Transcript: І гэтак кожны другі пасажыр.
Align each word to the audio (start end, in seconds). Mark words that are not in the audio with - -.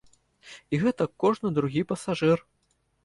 І 0.77 0.79
гэтак 0.85 1.11
кожны 1.25 1.53
другі 1.59 1.81
пасажыр. 1.93 2.39